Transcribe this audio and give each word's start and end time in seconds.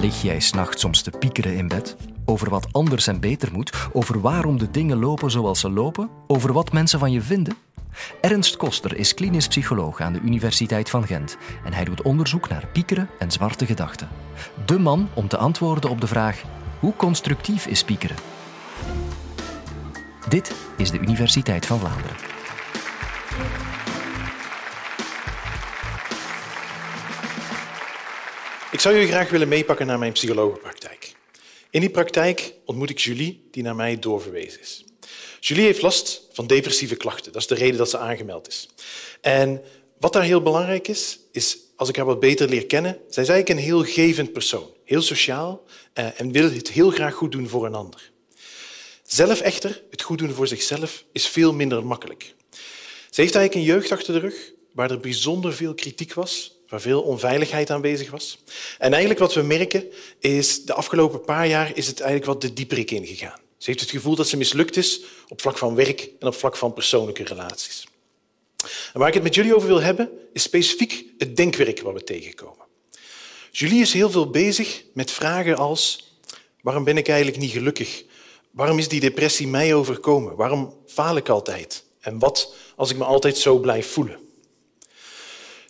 Lig 0.00 0.22
jij 0.22 0.40
s'nachts 0.40 0.80
soms 0.80 1.02
te 1.02 1.10
piekeren 1.10 1.56
in 1.56 1.68
bed? 1.68 1.96
Over 2.24 2.50
wat 2.50 2.72
anders 2.72 3.06
en 3.06 3.20
beter 3.20 3.52
moet? 3.52 3.88
Over 3.92 4.20
waarom 4.20 4.58
de 4.58 4.70
dingen 4.70 4.98
lopen 4.98 5.30
zoals 5.30 5.60
ze 5.60 5.70
lopen? 5.70 6.10
Over 6.26 6.52
wat 6.52 6.72
mensen 6.72 6.98
van 6.98 7.12
je 7.12 7.20
vinden? 7.20 7.56
Ernst 8.20 8.56
Koster 8.56 8.96
is 8.96 9.14
klinisch 9.14 9.48
psycholoog 9.48 10.00
aan 10.00 10.12
de 10.12 10.20
Universiteit 10.20 10.90
van 10.90 11.06
Gent 11.06 11.36
en 11.64 11.72
hij 11.72 11.84
doet 11.84 12.02
onderzoek 12.02 12.48
naar 12.48 12.66
piekeren 12.72 13.08
en 13.18 13.30
zwarte 13.30 13.66
gedachten. 13.66 14.08
De 14.66 14.78
man 14.78 15.08
om 15.14 15.28
te 15.28 15.36
antwoorden 15.36 15.90
op 15.90 16.00
de 16.00 16.06
vraag: 16.06 16.42
hoe 16.80 16.96
constructief 16.96 17.66
is 17.66 17.84
piekeren? 17.84 18.16
Dit 20.28 20.54
is 20.76 20.90
de 20.90 20.98
Universiteit 20.98 21.66
van 21.66 21.78
Vlaanderen. 21.78 22.16
Ik 28.70 28.80
zou 28.80 28.94
jullie 28.94 29.10
graag 29.10 29.30
willen 29.30 29.48
meepakken 29.48 29.86
naar 29.86 29.98
mijn 29.98 30.12
psychologenpraktijk. 30.12 31.14
In 31.70 31.80
die 31.80 31.90
praktijk 31.90 32.54
ontmoet 32.64 32.90
ik 32.90 32.98
Julie, 32.98 33.48
die 33.50 33.62
naar 33.62 33.76
mij 33.76 33.98
doorverwezen 33.98 34.60
is. 34.60 34.84
Julie 35.40 35.64
heeft 35.64 35.82
last 35.82 36.28
van 36.32 36.46
depressieve 36.46 36.96
klachten. 36.96 37.32
Dat 37.32 37.42
is 37.42 37.48
de 37.48 37.54
reden 37.54 37.76
dat 37.76 37.90
ze 37.90 37.98
aangemeld 37.98 38.48
is. 38.48 38.68
En 39.20 39.62
wat 39.98 40.12
daar 40.12 40.22
heel 40.22 40.42
belangrijk 40.42 40.88
is, 40.88 41.18
is 41.32 41.58
als 41.76 41.88
ik 41.88 41.96
haar 41.96 42.04
wat 42.04 42.20
beter 42.20 42.48
leer 42.48 42.66
kennen, 42.66 42.98
zij 43.08 43.22
is 43.22 43.28
eigenlijk 43.28 43.48
een 43.48 43.64
heel 43.64 43.84
gevend 43.84 44.32
persoon. 44.32 44.70
Heel 44.84 45.02
sociaal 45.02 45.64
eh, 45.92 46.20
en 46.20 46.32
wil 46.32 46.50
het 46.50 46.70
heel 46.70 46.90
graag 46.90 47.14
goed 47.14 47.32
doen 47.32 47.48
voor 47.48 47.66
een 47.66 47.74
ander. 47.74 48.10
Zelf 49.02 49.40
echter, 49.40 49.82
het 49.90 50.02
goed 50.02 50.18
doen 50.18 50.32
voor 50.32 50.46
zichzelf, 50.46 51.04
is 51.12 51.26
veel 51.26 51.52
minder 51.52 51.86
makkelijk. 51.86 52.34
Ze 53.10 53.20
heeft 53.20 53.34
eigenlijk 53.34 53.54
een 53.54 53.74
jeugd 53.74 53.92
achter 53.92 54.14
de 54.14 54.20
rug 54.20 54.52
waar 54.72 54.90
er 54.90 55.00
bijzonder 55.00 55.54
veel 55.54 55.74
kritiek 55.74 56.14
was 56.14 56.55
waar 56.68 56.80
veel 56.80 57.02
onveiligheid 57.02 57.70
aanwezig 57.70 58.10
was. 58.10 58.38
En 58.78 58.90
eigenlijk 58.90 59.20
wat 59.20 59.34
we 59.34 59.42
merken 59.42 59.84
is, 60.18 60.64
de 60.64 60.74
afgelopen 60.74 61.20
paar 61.20 61.46
jaar 61.46 61.70
is 61.74 61.86
het 61.86 62.00
eigenlijk 62.00 62.32
wat 62.32 62.40
de 62.40 62.52
dieperik 62.52 62.90
ingegaan. 62.90 63.40
Ze 63.56 63.70
heeft 63.70 63.80
het 63.80 63.90
gevoel 63.90 64.14
dat 64.14 64.28
ze 64.28 64.36
mislukt 64.36 64.76
is 64.76 65.00
op 65.28 65.40
vlak 65.40 65.58
van 65.58 65.74
werk 65.74 66.10
en 66.20 66.26
op 66.26 66.34
vlak 66.34 66.56
van 66.56 66.72
persoonlijke 66.72 67.24
relaties. 67.24 67.86
En 68.92 69.00
waar 69.00 69.08
ik 69.08 69.14
het 69.14 69.22
met 69.22 69.34
jullie 69.34 69.54
over 69.54 69.68
wil 69.68 69.80
hebben, 69.80 70.10
is 70.32 70.42
specifiek 70.42 71.04
het 71.18 71.36
denkwerk 71.36 71.80
wat 71.80 71.92
we 71.92 72.04
tegenkomen. 72.04 72.64
Julie 73.50 73.80
is 73.80 73.92
heel 73.92 74.10
veel 74.10 74.30
bezig 74.30 74.84
met 74.92 75.10
vragen 75.10 75.56
als 75.56 76.12
waarom 76.62 76.84
ben 76.84 76.96
ik 76.96 77.08
eigenlijk 77.08 77.38
niet 77.38 77.50
gelukkig? 77.50 78.04
Waarom 78.50 78.78
is 78.78 78.88
die 78.88 79.00
depressie 79.00 79.48
mij 79.48 79.74
overkomen? 79.74 80.36
Waarom 80.36 80.74
faal 80.86 81.16
ik 81.16 81.28
altijd? 81.28 81.84
En 82.00 82.18
wat 82.18 82.54
als 82.76 82.90
ik 82.90 82.96
me 82.96 83.04
altijd 83.04 83.38
zo 83.38 83.58
blijf 83.58 83.92
voelen? 83.92 84.18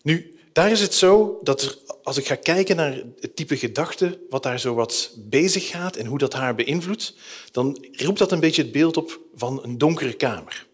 Nu, 0.02 0.35
daar 0.56 0.70
is 0.70 0.80
het 0.80 0.94
zo 0.94 1.38
dat 1.42 1.82
als 2.02 2.16
ik 2.16 2.26
ga 2.26 2.34
kijken 2.34 2.76
naar 2.76 3.02
het 3.20 3.36
type 3.36 3.56
gedachte, 3.56 4.18
wat 4.30 4.42
daar 4.42 4.60
zo 4.60 4.74
wat 4.74 5.10
bezig 5.16 5.68
gaat 5.68 5.96
en 5.96 6.06
hoe 6.06 6.18
dat 6.18 6.32
haar 6.32 6.54
beïnvloedt, 6.54 7.14
dan 7.52 7.86
roept 7.92 8.18
dat 8.18 8.32
een 8.32 8.40
beetje 8.40 8.62
het 8.62 8.72
beeld 8.72 8.96
op 8.96 9.20
van 9.34 9.62
een 9.62 9.78
donkere 9.78 10.12
kamer. 10.12 10.66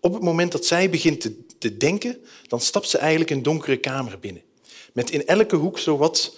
Op 0.00 0.12
het 0.12 0.22
moment 0.22 0.52
dat 0.52 0.66
zij 0.66 0.90
begint 0.90 1.20
te, 1.20 1.36
te 1.58 1.76
denken, 1.76 2.18
dan 2.46 2.60
stapt 2.60 2.88
ze 2.88 2.98
eigenlijk 2.98 3.30
een 3.30 3.42
donkere 3.42 3.76
kamer 3.76 4.18
binnen. 4.18 4.42
Met 4.92 5.10
in 5.10 5.26
elke 5.26 5.56
hoek 5.56 5.78
zo 5.78 5.96
wat 5.96 6.36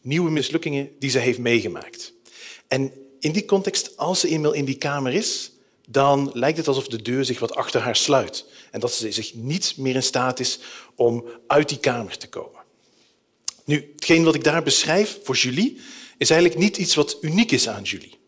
nieuwe 0.00 0.30
mislukkingen 0.30 0.90
die 0.98 1.10
ze 1.10 1.18
heeft 1.18 1.38
meegemaakt. 1.38 2.12
En 2.68 2.92
in 3.20 3.32
die 3.32 3.44
context, 3.44 3.96
als 3.96 4.20
ze 4.20 4.28
eenmaal 4.28 4.52
in 4.52 4.64
die 4.64 4.78
kamer 4.78 5.12
is, 5.12 5.50
dan 5.86 6.30
lijkt 6.34 6.58
het 6.58 6.68
alsof 6.68 6.88
de 6.88 7.02
deur 7.02 7.24
zich 7.24 7.38
wat 7.38 7.54
achter 7.54 7.80
haar 7.80 7.96
sluit 7.96 8.44
en 8.70 8.80
dat 8.80 8.92
ze 8.92 9.12
zich 9.12 9.34
niet 9.34 9.74
meer 9.76 9.94
in 9.94 10.02
staat 10.02 10.40
is 10.40 10.58
om 10.94 11.24
uit 11.46 11.68
die 11.68 11.78
kamer 11.78 12.18
te 12.18 12.28
komen. 12.28 12.60
Nu, 13.64 13.92
hetgeen 13.94 14.24
wat 14.24 14.34
ik 14.34 14.44
daar 14.44 14.62
beschrijf 14.62 15.18
voor 15.22 15.36
Julie 15.36 15.80
is 16.18 16.30
eigenlijk 16.30 16.60
niet 16.60 16.76
iets 16.76 16.94
wat 16.94 17.18
uniek 17.20 17.50
is 17.50 17.68
aan 17.68 17.82
Julie. 17.82 18.18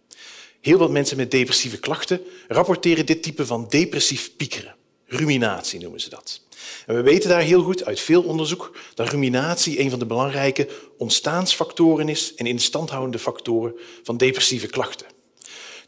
Heel 0.61 0.79
wat 0.79 0.91
mensen 0.91 1.17
met 1.17 1.31
depressieve 1.31 1.79
klachten 1.79 2.21
rapporteren 2.49 3.07
dit 3.07 3.23
type 3.23 3.47
van 3.47 3.67
depressief 3.69 4.37
piekeren. 4.37 4.77
Ruminatie 5.07 5.81
noemen 5.81 6.01
ze 6.01 6.09
dat. 6.09 6.43
En 6.87 6.95
we 6.95 7.03
weten 7.03 7.29
daar 7.29 7.41
heel 7.41 7.63
goed 7.63 7.85
uit 7.85 8.01
veel 8.01 8.23
onderzoek 8.23 8.77
dat 8.95 9.09
ruminatie 9.09 9.81
een 9.81 9.91
van 9.91 9.99
de 9.99 10.07
belangrijke 10.07 10.69
ontstaansfactoren 10.97 12.09
is 12.09 12.35
en 12.35 12.47
instandhoudende 12.47 13.19
factoren 13.19 13.75
van 14.03 14.17
depressieve 14.17 14.67
klachten. 14.67 15.07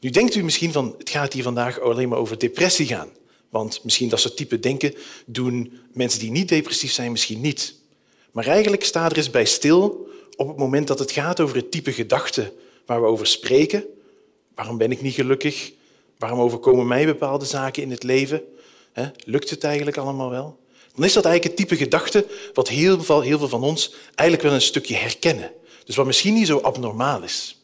Nu 0.00 0.10
denkt 0.10 0.34
u 0.34 0.42
misschien 0.42 0.72
van 0.72 0.94
het 0.98 1.10
gaat 1.10 1.32
hier 1.32 1.42
vandaag 1.42 1.80
alleen 1.80 2.08
maar 2.08 2.18
over 2.18 2.38
depressie 2.38 2.86
gaan. 2.86 3.08
Want 3.50 3.84
misschien 3.84 4.08
dat 4.08 4.20
soort 4.20 4.36
type 4.36 4.60
denken 4.60 4.94
doen 5.26 5.78
mensen 5.92 6.20
die 6.20 6.30
niet 6.30 6.48
depressief 6.48 6.92
zijn 6.92 7.10
misschien 7.10 7.40
niet. 7.40 7.74
Maar 8.32 8.46
eigenlijk 8.46 8.84
staat 8.84 9.10
er 9.10 9.16
eens 9.16 9.30
bij 9.30 9.44
stil 9.44 10.08
op 10.36 10.48
het 10.48 10.56
moment 10.56 10.86
dat 10.86 10.98
het 10.98 11.12
gaat 11.12 11.40
over 11.40 11.56
het 11.56 11.70
type 11.70 11.92
gedachten 11.92 12.52
waar 12.86 13.00
we 13.00 13.06
over 13.06 13.26
spreken. 13.26 13.84
Waarom 14.54 14.78
ben 14.78 14.90
ik 14.90 15.02
niet 15.02 15.14
gelukkig? 15.14 15.72
Waarom 16.18 16.40
overkomen 16.40 16.86
mij 16.86 17.06
bepaalde 17.06 17.44
zaken 17.44 17.82
in 17.82 17.90
het 17.90 18.02
leven? 18.02 18.42
Lukt 19.24 19.50
het 19.50 19.64
eigenlijk 19.64 19.96
allemaal 19.96 20.30
wel? 20.30 20.58
Dan 20.94 21.04
is 21.04 21.12
dat 21.12 21.24
eigenlijk 21.24 21.58
het 21.58 21.68
type 21.68 21.82
gedachte 21.82 22.26
wat 22.54 22.68
heel 22.68 23.02
veel, 23.02 23.20
heel 23.20 23.38
veel 23.38 23.48
van 23.48 23.62
ons 23.62 23.94
eigenlijk 24.14 24.48
wel 24.48 24.58
een 24.58 24.66
stukje 24.66 24.94
herkennen. 24.94 25.52
Dus 25.84 25.96
wat 25.96 26.06
misschien 26.06 26.34
niet 26.34 26.46
zo 26.46 26.58
abnormaal 26.58 27.22
is. 27.22 27.59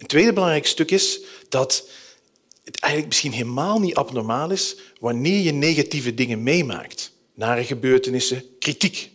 Een 0.00 0.06
tweede 0.06 0.32
belangrijk 0.32 0.66
stuk 0.66 0.90
is 0.90 1.20
dat 1.48 1.88
het 2.64 2.78
eigenlijk 2.80 3.12
misschien 3.12 3.32
helemaal 3.32 3.80
niet 3.80 3.94
abnormaal 3.94 4.50
is 4.50 4.76
wanneer 5.00 5.40
je 5.40 5.52
negatieve 5.52 6.14
dingen 6.14 6.42
meemaakt. 6.42 7.12
Nare 7.34 7.64
gebeurtenissen, 7.64 8.44
kritiek. 8.58 9.10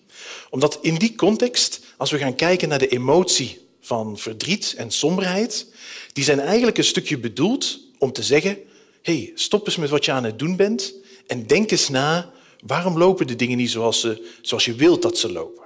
Omdat 0.49 0.77
in 0.81 0.95
die 0.95 1.15
context, 1.15 1.79
als 1.97 2.11
we 2.11 2.17
gaan 2.17 2.35
kijken 2.35 2.69
naar 2.69 2.79
de 2.79 2.87
emotie 2.87 3.67
van 3.81 4.17
verdriet 4.17 4.73
en 4.77 4.91
somberheid, 4.91 5.67
die 6.13 6.23
zijn 6.23 6.39
eigenlijk 6.39 6.77
een 6.77 6.83
stukje 6.83 7.17
bedoeld 7.17 7.79
om 7.97 8.11
te 8.11 8.23
zeggen 8.23 8.57
hey, 9.01 9.31
stop 9.35 9.65
eens 9.65 9.75
met 9.75 9.89
wat 9.89 10.05
je 10.05 10.11
aan 10.11 10.23
het 10.23 10.39
doen 10.39 10.55
bent 10.55 10.93
en 11.27 11.47
denk 11.47 11.71
eens 11.71 11.89
na 11.89 12.31
waarom 12.65 12.97
lopen 12.97 13.27
de 13.27 13.35
dingen 13.35 13.57
niet 13.57 13.71
zoals, 13.71 13.99
ze, 13.99 14.27
zoals 14.41 14.65
je 14.65 14.75
wilt 14.75 15.01
dat 15.01 15.17
ze 15.17 15.31
lopen. 15.31 15.64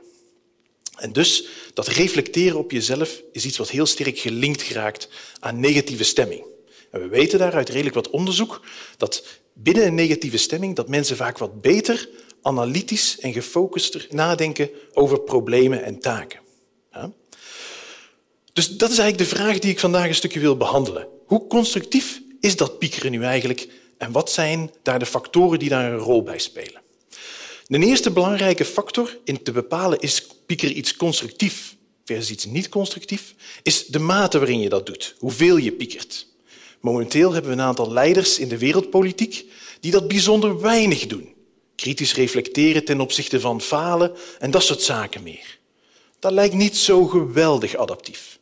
En 1.00 1.14
dus 1.14 1.48
dat 1.74 1.88
reflecteren 1.88 2.58
op 2.58 2.72
jezelf 2.72 3.22
is 3.32 3.46
iets 3.46 3.58
wat 3.58 3.70
heel 3.70 3.86
sterk 3.86 4.20
gelinkt 4.20 4.62
geraakt 4.62 5.10
aan 5.40 5.60
negatieve 5.60 6.04
stemming. 6.04 6.46
En 6.92 7.02
we 7.02 7.08
weten 7.08 7.40
daar 7.40 7.54
uit 7.54 7.70
redelijk 7.70 7.96
wat 7.96 8.10
onderzoek 8.10 8.62
dat 8.98 9.26
binnen 9.54 9.86
een 9.86 9.96
negatieve 9.96 10.38
stemming 10.38 10.76
dat 10.76 10.88
mensen 10.88 11.16
vaak 11.16 11.38
wat 11.38 11.62
beter, 11.62 12.10
analytisch 12.42 13.20
en 13.20 13.34
gefocuster 13.34 14.08
nadenken 14.10 14.70
over 14.94 15.20
problemen 15.20 15.84
en 15.84 16.00
taken. 16.00 16.40
Ja? 16.92 17.12
Dus 18.54 18.78
dat 18.78 18.92
is 18.92 18.98
eigenlijk 18.98 19.30
de 19.30 19.36
vraag 19.36 19.60
die 19.60 19.72
ik 19.72 19.80
vandaag 19.80 20.08
een 20.08 20.16
stukje 20.16 20.40
wil 20.40 20.58
behandelen. 20.58 21.08
Hoe 21.26 21.48
constructief 21.48 22.22
is 22.40 22.56
dat 22.56 22.80
piekeren 22.80 23.12
nu 23.12 23.24
eigenlijk 23.24 23.68
en 23.98 24.12
wat 24.12 24.32
zijn 24.32 24.72
daar 24.84 25.00
de 25.00 25.06
factoren 25.06 25.60
die 25.60 25.70
daar 25.70 25.92
een 25.92 25.98
rol 25.98 26.24
bij 26.24 26.40
spelen? 26.40 26.82
De 27.68 27.80
eerste 27.80 28.12
belangrijke 28.12 28.66
factor 28.66 29.18
in 29.24 29.44
te 29.44 29.52
bepalen 29.52 30.00
is 30.00 30.28
piekeren 30.50 30.78
iets 30.78 30.96
constructief 30.96 31.76
versus 32.06 32.30
iets 32.30 32.46
niet 32.46 32.70
constructief, 32.70 33.36
is 33.64 33.86
de 33.86 34.00
mate 34.00 34.38
waarin 34.38 34.60
je 34.60 34.70
dat 34.70 34.86
doet, 34.86 35.16
hoeveel 35.18 35.58
je 35.58 35.72
piekert. 35.72 36.28
Momenteel 36.80 37.32
hebben 37.34 37.52
we 37.52 37.58
een 37.58 37.64
aantal 37.64 37.92
leiders 37.92 38.40
in 38.40 38.48
de 38.48 38.58
wereldpolitiek 38.58 39.46
die 39.80 39.92
dat 39.92 40.08
bijzonder 40.08 40.62
weinig 40.62 41.08
doen. 41.08 41.34
Kritisch 41.76 42.14
reflecteren 42.14 42.86
ten 42.86 43.00
opzichte 43.00 43.40
van 43.40 43.62
falen 43.62 44.12
en 44.40 44.52
dat 44.52 44.64
soort 44.64 44.82
zaken 44.82 45.24
meer. 45.24 45.58
Dat 46.20 46.32
lijkt 46.32 46.54
niet 46.54 46.78
zo 46.78 47.06
geweldig 47.06 47.76
adaptief. 47.76 48.40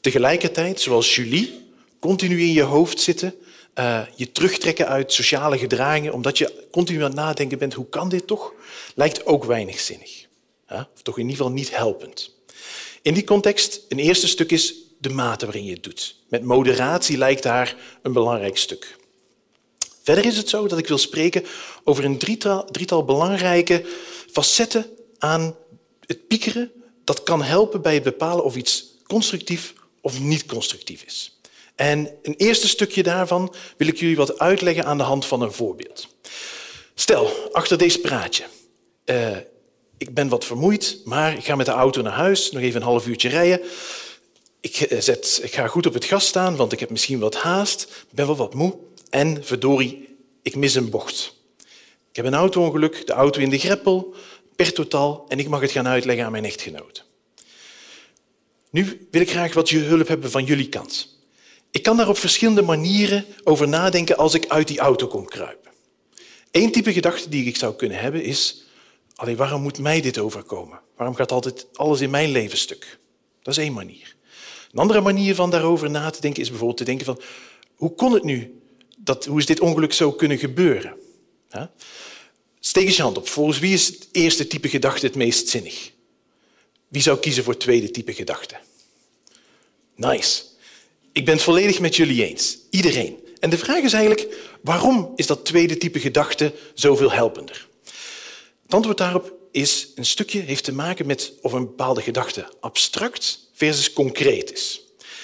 Tegelijkertijd, 0.00 0.80
zoals 0.80 1.14
Julie, 1.14 1.66
continu 2.00 2.40
in 2.40 2.52
je 2.52 2.62
hoofd 2.62 3.00
zitten, 3.00 3.34
uh, 3.74 4.02
je 4.14 4.32
terugtrekken 4.32 4.88
uit 4.88 5.12
sociale 5.12 5.58
gedragingen, 5.58 6.12
omdat 6.12 6.38
je 6.38 6.66
continu 6.70 6.98
aan 6.98 7.04
het 7.04 7.14
nadenken 7.14 7.58
bent, 7.58 7.74
hoe 7.74 7.88
kan 7.88 8.08
dit 8.08 8.26
toch, 8.26 8.52
lijkt 8.94 9.26
ook 9.26 9.44
weinig 9.44 9.80
zinnig. 9.80 10.27
Of 10.70 11.02
toch 11.02 11.18
in 11.18 11.22
ieder 11.22 11.36
geval 11.36 11.52
niet 11.52 11.76
helpend. 11.76 12.34
In 13.02 13.14
die 13.14 13.24
context, 13.24 13.80
een 13.88 13.98
eerste 13.98 14.28
stuk 14.28 14.50
is 14.50 14.74
de 14.98 15.08
mate 15.08 15.44
waarin 15.44 15.64
je 15.64 15.72
het 15.72 15.82
doet. 15.82 16.16
Met 16.28 16.44
moderatie 16.44 17.18
lijkt 17.18 17.42
daar 17.42 17.76
een 18.02 18.12
belangrijk 18.12 18.56
stuk. 18.56 18.96
Verder 20.02 20.26
is 20.26 20.36
het 20.36 20.48
zo 20.48 20.66
dat 20.66 20.78
ik 20.78 20.88
wil 20.88 20.98
spreken 20.98 21.44
over 21.84 22.04
een 22.04 22.18
drietal, 22.18 23.04
belangrijke 23.04 23.84
facetten 24.30 24.86
aan 25.18 25.56
het 26.06 26.28
piekeren 26.28 26.72
dat 27.04 27.22
kan 27.22 27.42
helpen 27.42 27.82
bij 27.82 27.94
het 27.94 28.02
bepalen 28.02 28.44
of 28.44 28.56
iets 28.56 28.86
constructief 29.06 29.74
of 30.00 30.20
niet 30.20 30.46
constructief 30.46 31.02
is. 31.02 31.40
En 31.74 32.10
een 32.22 32.34
eerste 32.34 32.68
stukje 32.68 33.02
daarvan 33.02 33.54
wil 33.76 33.88
ik 33.88 33.98
jullie 33.98 34.16
wat 34.16 34.38
uitleggen 34.38 34.84
aan 34.84 34.98
de 34.98 35.04
hand 35.04 35.26
van 35.26 35.42
een 35.42 35.52
voorbeeld. 35.52 36.08
Stel, 36.94 37.50
achter 37.52 37.78
deze 37.78 37.98
praatje. 37.98 38.44
Uh, 39.04 39.36
ik 39.98 40.14
ben 40.14 40.28
wat 40.28 40.44
vermoeid, 40.44 41.00
maar 41.04 41.36
ik 41.36 41.44
ga 41.44 41.54
met 41.54 41.66
de 41.66 41.72
auto 41.72 42.02
naar 42.02 42.12
huis, 42.12 42.50
nog 42.50 42.62
even 42.62 42.80
een 42.80 42.86
half 42.86 43.06
uurtje 43.06 43.28
rijden. 43.28 43.60
Ik, 44.60 44.76
eh, 44.76 45.00
zet, 45.00 45.40
ik 45.42 45.54
ga 45.54 45.66
goed 45.66 45.86
op 45.86 45.94
het 45.94 46.04
gas 46.04 46.26
staan, 46.26 46.56
want 46.56 46.72
ik 46.72 46.80
heb 46.80 46.90
misschien 46.90 47.18
wat 47.18 47.36
haast, 47.36 48.06
ben 48.10 48.26
wel 48.26 48.36
wat 48.36 48.54
moe 48.54 48.76
en 49.10 49.44
verdorie, 49.44 50.16
ik 50.42 50.56
mis 50.56 50.74
een 50.74 50.90
bocht. 50.90 51.36
Ik 52.10 52.16
heb 52.16 52.24
een 52.24 52.34
auto-ongeluk, 52.34 53.06
de 53.06 53.12
auto 53.12 53.40
in 53.40 53.50
de 53.50 53.58
greppel, 53.58 54.14
per 54.56 54.72
totaal, 54.72 55.24
en 55.28 55.38
ik 55.38 55.48
mag 55.48 55.60
het 55.60 55.70
gaan 55.70 55.88
uitleggen 55.88 56.24
aan 56.24 56.32
mijn 56.32 56.44
echtgenoot. 56.44 57.04
Nu 58.70 59.06
wil 59.10 59.20
ik 59.20 59.30
graag 59.30 59.54
wat 59.54 59.68
hulp 59.68 60.08
hebben 60.08 60.30
van 60.30 60.44
jullie 60.44 60.68
kant. 60.68 61.16
Ik 61.70 61.82
kan 61.82 61.96
daar 61.96 62.08
op 62.08 62.18
verschillende 62.18 62.62
manieren 62.62 63.24
over 63.44 63.68
nadenken 63.68 64.16
als 64.16 64.34
ik 64.34 64.46
uit 64.48 64.68
die 64.68 64.78
auto 64.78 65.06
kom 65.06 65.24
kruipen. 65.24 65.70
Eén 66.50 66.72
type 66.72 66.92
gedachte 66.92 67.28
die 67.28 67.44
ik 67.44 67.56
zou 67.56 67.74
kunnen 67.74 67.98
hebben 67.98 68.22
is, 68.22 68.67
alleen 69.18 69.36
waarom 69.36 69.62
moet 69.62 69.78
mij 69.78 70.00
dit 70.00 70.18
overkomen? 70.18 70.80
Waarom 70.96 71.14
gaat 71.14 71.32
altijd 71.32 71.66
alles 71.72 72.00
in 72.00 72.10
mijn 72.10 72.30
leven 72.30 72.58
stuk? 72.58 72.98
Dat 73.42 73.56
is 73.56 73.62
één 73.62 73.72
manier. 73.72 74.16
Een 74.72 74.78
andere 74.78 75.00
manier 75.00 75.34
van 75.34 75.50
daarover 75.50 75.90
na 75.90 76.10
te 76.10 76.20
denken 76.20 76.42
is 76.42 76.48
bijvoorbeeld 76.48 76.78
te 76.78 76.84
denken 76.84 77.04
van, 77.04 77.20
hoe 77.74 77.94
kon 77.94 78.12
het 78.12 78.24
nu? 78.24 78.60
Dat, 78.98 79.24
hoe 79.24 79.38
is 79.38 79.46
dit 79.46 79.60
ongeluk 79.60 79.92
zo 79.92 80.12
kunnen 80.12 80.38
gebeuren? 80.38 80.94
Steek 82.60 82.86
eens 82.86 82.96
je 82.96 83.02
hand 83.02 83.16
op. 83.16 83.28
Volgens 83.28 83.58
wie 83.58 83.72
is 83.72 83.86
het 83.86 84.08
eerste 84.12 84.46
type 84.46 84.68
gedachte 84.68 85.06
het 85.06 85.14
meest 85.14 85.48
zinnig? 85.48 85.92
Wie 86.88 87.02
zou 87.02 87.18
kiezen 87.18 87.44
voor 87.44 87.52
het 87.52 87.62
tweede 87.62 87.90
type 87.90 88.12
gedachte? 88.14 88.56
Nice. 89.94 90.42
Ik 91.12 91.24
ben 91.24 91.34
het 91.34 91.42
volledig 91.42 91.80
met 91.80 91.96
jullie 91.96 92.26
eens. 92.26 92.58
Iedereen. 92.70 93.18
En 93.40 93.50
de 93.50 93.58
vraag 93.58 93.82
is 93.82 93.92
eigenlijk, 93.92 94.36
waarom 94.62 95.12
is 95.16 95.26
dat 95.26 95.44
tweede 95.44 95.76
type 95.76 96.00
gedachte 96.00 96.54
zoveel 96.74 97.12
helpender? 97.12 97.68
Het 98.68 98.76
antwoord 98.76 98.98
daarop 98.98 99.32
is 99.50 99.88
een 99.94 100.06
stukje 100.06 100.40
heeft 100.40 100.64
te 100.64 100.72
maken 100.72 101.06
met 101.06 101.32
of 101.42 101.52
een 101.52 101.64
bepaalde 101.66 102.02
gedachte 102.02 102.48
abstract 102.60 103.48
versus 103.52 103.92
concreet 103.92 104.52
is. 104.52 104.82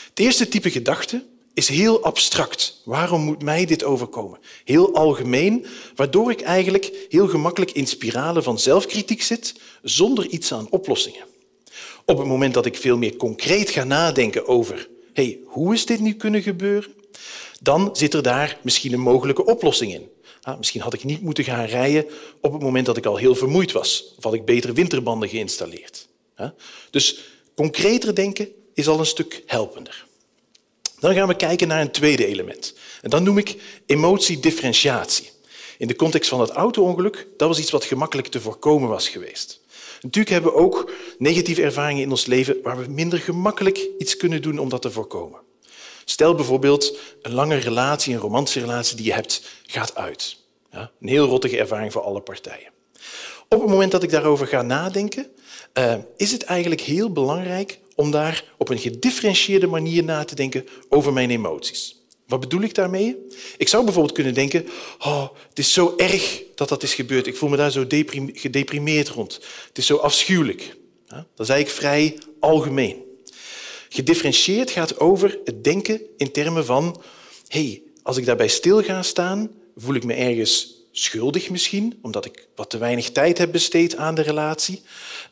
Het 0.09 0.19
eerste 0.19 0.49
type 0.49 0.71
gedachte 0.71 1.25
is 1.55 1.69
heel 1.69 2.03
abstract. 2.03 2.81
Waarom 2.85 3.21
moet 3.21 3.43
mij 3.43 3.65
dit 3.65 3.85
overkomen? 3.85 4.39
Heel 4.65 4.95
algemeen, 4.95 5.67
waardoor 5.95 6.31
ik 6.31 6.41
eigenlijk 6.41 7.07
heel 7.09 7.29
gemakkelijk 7.29 7.71
in 7.71 7.87
spiralen 7.87 8.43
van 8.43 8.59
zelfkritiek 8.59 9.23
zit 9.23 9.55
zonder 9.83 10.27
iets 10.27 10.53
aan 10.53 10.71
oplossingen. 10.71 11.25
Op 12.05 12.19
het 12.19 12.27
moment 12.27 12.55
dat 12.55 12.67
ik 12.67 12.77
veel 12.77 12.97
meer 12.97 13.17
concreet 13.17 13.71
ga 13.71 13.85
nadenken 13.85 14.47
over 14.47 14.89
hey, 15.13 15.39
hoe 15.45 15.75
is 15.75 15.87
dit 15.87 16.01
nu 16.01 16.15
kunnen 16.15 16.43
gebeuren, 16.43 16.95
dan 17.61 17.91
zit 17.93 18.15
er 18.15 18.23
daar 18.23 18.59
misschien 18.63 18.93
een 18.93 19.01
mogelijke 19.01 19.45
oplossing 19.45 19.93
in. 19.93 20.13
Ah, 20.45 20.59
misschien 20.59 20.81
had 20.81 20.95
ik 20.95 21.05
niet 21.05 21.21
moeten 21.21 21.45
gaan 21.45 21.65
rijden 21.65 22.07
op 22.41 22.53
het 22.53 22.63
moment 22.63 22.87
dat 22.87 22.97
ik 22.97 23.07
al 23.07 23.17
heel 23.17 23.35
vermoeid 23.35 23.73
was. 23.73 24.15
Of 24.17 24.25
had 24.25 24.35
ik 24.35 24.45
betere 24.45 24.73
winterbanden 24.73 25.29
geïnstalleerd. 25.29 26.09
Dus 26.91 27.21
concreter 27.55 28.15
denken 28.15 28.49
is 28.75 28.89
al 28.89 28.99
een 28.99 29.07
stuk 29.07 29.43
helpender. 29.47 30.07
Dan 30.99 31.15
gaan 31.15 31.29
we 31.29 31.37
kijken 31.37 31.69
naar 31.69 31.81
een 31.81 31.91
tweede 31.91 32.27
element. 32.27 32.75
En 33.03 33.11
dat 33.11 33.23
noem 33.23 33.39
ik 33.39 33.57
emotiedifferentiatie. 33.87 35.31
In 35.79 35.87
de 35.87 35.97
context 35.97 36.29
van 36.29 36.41
het 36.41 36.51
auto-ongeluk, 36.51 37.27
dat 37.37 37.49
was 37.49 37.59
iets 37.59 37.71
wat 37.71 37.85
gemakkelijk 37.85 38.29
te 38.29 38.41
voorkomen 38.41 38.89
was 38.89 39.09
geweest. 39.09 39.61
Natuurlijk 40.01 40.35
hebben 40.35 40.53
we 40.53 40.59
ook 40.59 40.93
negatieve 41.19 41.63
ervaringen 41.63 42.03
in 42.03 42.11
ons 42.11 42.27
leven 42.27 42.57
waar 42.63 42.79
we 42.79 42.89
minder 42.89 43.19
gemakkelijk 43.19 43.89
iets 43.99 44.17
kunnen 44.17 44.43
doen 44.43 44.59
om 44.59 44.69
dat 44.69 44.83
te 44.83 44.91
voorkomen. 44.91 45.41
Stel 46.05 46.35
bijvoorbeeld 46.35 46.99
een 47.23 47.35
lange 47.35 47.57
relatie, 47.57 48.15
een 48.15 48.21
romantische 48.21 48.61
relatie 48.61 48.97
die 48.97 49.07
je 49.07 49.13
hebt, 49.13 49.43
gaat 49.67 49.95
uit. 49.95 50.37
Ja, 50.71 50.91
een 51.01 51.09
heel 51.09 51.27
rottige 51.27 51.59
ervaring 51.59 51.93
voor 51.93 52.03
alle 52.03 52.21
partijen. 52.21 52.73
Op 53.49 53.61
het 53.61 53.71
moment 53.71 53.93
dat 53.93 54.03
ik 54.03 54.11
daarover 54.11 54.47
ga 54.47 54.63
nadenken, 54.63 55.27
uh, 55.79 55.95
is 56.17 56.33
het 56.33 56.43
eigenlijk 56.43 56.81
heel 56.81 57.13
belangrijk 57.13 57.79
om 57.95 58.11
daar 58.11 58.45
op 58.59 58.69
een 58.69 58.79
gedifferentieerde 58.79 59.67
manier 59.67 60.05
na 60.05 60.25
te 60.25 60.35
denken 60.35 60.67
over 60.89 61.13
mijn 61.13 61.31
emoties. 61.31 62.03
Wat 62.27 62.41
bedoel 62.41 62.61
ik 62.61 62.75
daarmee? 62.75 63.17
Ik 63.57 63.69
zou 63.69 63.85
bijvoorbeeld 63.85 64.15
kunnen 64.15 64.35
denken, 64.35 64.69
oh, 64.99 65.29
het 65.49 65.59
is 65.59 65.73
zo 65.73 65.95
erg 65.97 66.43
dat 66.55 66.69
dat 66.69 66.83
is 66.83 66.95
gebeurd. 66.95 67.27
Ik 67.27 67.37
voel 67.37 67.49
me 67.49 67.57
daar 67.57 67.71
zo 67.71 67.85
gedeprimeerd 68.33 69.09
rond. 69.09 69.35
Het 69.69 69.79
is 69.79 69.87
zo 69.87 69.97
afschuwelijk. 69.97 70.77
Dat 71.07 71.47
is 71.47 71.49
eigenlijk 71.49 71.81
vrij 71.81 72.19
algemeen. 72.41 73.04
Gedifferentieerd 73.95 74.71
gaat 74.71 75.01
over 75.01 75.39
het 75.45 75.65
denken 75.65 76.01
in 76.17 76.33
termen 76.33 76.65
van, 76.65 77.03
hey, 77.49 77.83
als 78.03 78.17
ik 78.17 78.27
daarbij 78.27 78.49
stil 78.49 78.83
ga 78.83 79.03
staan, 79.03 79.51
voel 79.77 79.95
ik 79.95 80.05
me 80.05 80.15
ergens 80.15 80.75
schuldig 80.93 81.51
misschien, 81.51 81.99
omdat 82.03 82.25
ik 82.25 82.49
wat 82.55 82.71
te 82.71 82.79
weinig 82.79 83.11
tijd 83.11 83.39
heb 83.39 83.53
besteed 83.53 83.97
aan 83.97 84.15
de 84.15 84.23
relatie. 84.23 84.83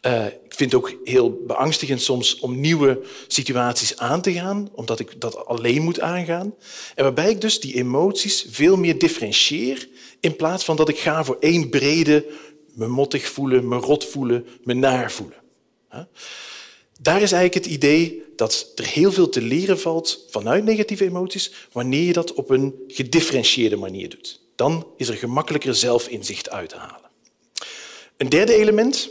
Uh, 0.07 0.27
ik 0.27 0.55
vind 0.55 0.73
het 0.73 0.81
ook 0.81 0.95
heel 1.05 1.43
beangstigend 1.47 2.03
soms 2.03 2.39
om 2.39 2.61
nieuwe 2.61 3.01
situaties 3.27 3.97
aan 3.97 4.23
te 4.23 4.33
gaan, 4.33 4.69
omdat 4.73 5.01
ik 5.01 5.21
dat 5.21 5.47
alleen 5.47 5.83
moet 5.83 6.01
aangaan. 6.01 6.55
En 6.95 7.05
waarbij 7.05 7.31
ik 7.31 7.41
dus 7.41 7.61
die 7.61 7.75
emoties 7.75 8.47
veel 8.51 8.77
meer 8.77 8.99
differentieer, 8.99 9.89
in 10.21 10.37
plaats 10.37 10.65
van 10.65 10.77
dat 10.77 10.89
ik 10.89 10.99
ga 10.99 11.25
voor 11.25 11.37
één 11.41 11.69
brede 11.69 12.27
me 12.75 12.87
mottig 12.87 13.29
voelen, 13.29 13.69
me 13.69 13.77
rot 13.77 14.05
voelen, 14.05 14.47
me 14.65 14.75
naar 14.75 15.13
voelen. 15.13 15.41
Daar 17.01 17.23
is 17.23 17.33
eigenlijk 17.33 17.65
het 17.65 17.75
idee 17.75 18.23
dat 18.43 18.73
er 18.75 18.87
heel 18.87 19.13
veel 19.13 19.29
te 19.29 19.43
leren 19.43 19.81
valt 19.81 20.25
vanuit 20.31 20.65
negatieve 20.65 21.05
emoties 21.05 21.53
wanneer 21.73 22.03
je 22.03 22.13
dat 22.13 22.33
op 22.35 22.51
een 22.51 22.75
gedifferentieerde 22.89 23.77
manier 23.77 24.09
doet. 24.09 24.41
Dan 24.57 24.87
is 24.97 25.09
er 25.09 25.17
gemakkelijker 25.17 25.75
zelfinzicht 25.75 26.51
uit 26.51 26.69
te 26.69 26.77
halen. 26.77 27.11
Een 28.17 28.29
derde 28.29 28.55
element 28.55 29.11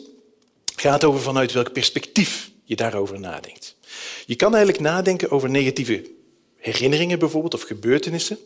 gaat 0.76 1.04
over 1.04 1.22
vanuit 1.22 1.52
welk 1.52 1.74
perspectief 1.74 2.52
je 2.64 2.76
daarover 2.76 3.20
nadenkt. 3.20 3.76
Je 4.26 4.36
kan 4.36 4.56
eigenlijk 4.56 4.84
nadenken 4.84 5.32
over 5.32 5.50
negatieve 5.50 6.12
herinneringen 6.58 7.20
bijvoorbeeld 7.20 7.54
of 7.54 7.62
gebeurtenissen 7.62 8.38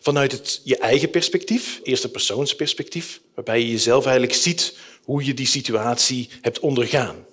vanuit 0.00 0.32
het, 0.32 0.60
je 0.64 0.78
eigen 0.78 1.10
perspectief, 1.10 1.80
eerste 1.82 2.10
persoonsperspectief, 2.10 3.20
waarbij 3.34 3.60
je 3.60 3.70
jezelf 3.70 4.04
eigenlijk 4.04 4.34
ziet 4.34 4.76
hoe 5.02 5.24
je 5.24 5.34
die 5.34 5.46
situatie 5.46 6.28
hebt 6.40 6.60
ondergaan. 6.60 7.24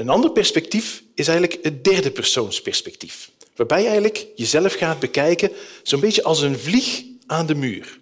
Een 0.00 0.08
ander 0.08 0.30
perspectief 0.30 1.02
is 1.14 1.28
eigenlijk 1.28 1.64
het 1.64 1.84
derde 1.84 2.10
persoonsperspectief, 2.10 3.30
waarbij 3.56 3.78
je 3.78 3.86
eigenlijk 3.86 4.26
jezelf 4.36 4.74
gaat 4.74 4.98
bekijken 4.98 5.50
zo'n 5.82 6.00
beetje 6.00 6.22
als 6.22 6.40
een 6.40 6.58
vlieg 6.58 7.02
aan 7.26 7.46
de 7.46 7.54
muur. 7.54 8.00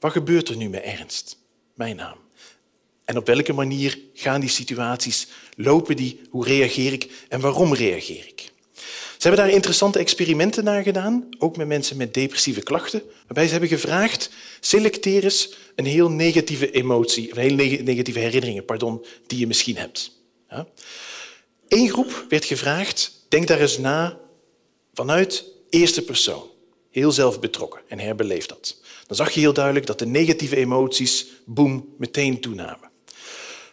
Wat 0.00 0.12
gebeurt 0.12 0.48
er 0.48 0.56
nu 0.56 0.68
met 0.68 0.82
Ernst, 0.82 1.36
mijn 1.74 1.96
naam? 1.96 2.16
En 3.04 3.16
op 3.16 3.26
welke 3.26 3.52
manier 3.52 3.98
gaan 4.14 4.40
die 4.40 4.50
situaties, 4.50 5.26
lopen 5.56 5.96
die, 5.96 6.20
hoe 6.30 6.44
reageer 6.44 6.92
ik 6.92 7.10
en 7.28 7.40
waarom 7.40 7.74
reageer 7.74 8.26
ik? 8.26 8.52
Ze 9.16 9.28
hebben 9.28 9.44
daar 9.44 9.54
interessante 9.54 9.98
experimenten 9.98 10.64
naar 10.64 10.82
gedaan, 10.82 11.28
ook 11.38 11.56
met 11.56 11.66
mensen 11.66 11.96
met 11.96 12.14
depressieve 12.14 12.62
klachten, 12.62 13.02
waarbij 13.26 13.44
ze 13.44 13.50
hebben 13.50 13.68
gevraagd, 13.68 14.30
selecteer 14.60 15.24
eens 15.24 15.54
een 15.74 15.86
heel 15.86 16.10
negatieve 16.10 16.70
emotie, 16.70 17.30
een 17.30 17.58
heel 17.58 17.82
negatieve 17.84 18.18
herinneringen 18.18 18.64
pardon, 18.64 19.04
die 19.26 19.38
je 19.38 19.46
misschien 19.46 19.76
hebt. 19.76 20.18
Ja? 20.48 20.66
Eén 21.70 21.88
groep 21.88 22.24
werd 22.28 22.44
gevraagd, 22.44 23.24
denk 23.28 23.46
daar 23.46 23.60
eens 23.60 23.78
na 23.78 24.18
vanuit 24.94 25.44
eerste 25.68 26.02
persoon. 26.02 26.42
Heel 26.90 27.12
zelf 27.12 27.40
betrokken 27.40 27.80
en 27.88 27.98
herbeleef 27.98 28.46
dat. 28.46 28.80
Dan 29.06 29.16
zag 29.16 29.30
je 29.30 29.40
heel 29.40 29.52
duidelijk 29.52 29.86
dat 29.86 29.98
de 29.98 30.06
negatieve 30.06 30.56
emoties, 30.56 31.26
boem, 31.44 31.94
meteen 31.98 32.40
toenamen. 32.40 32.90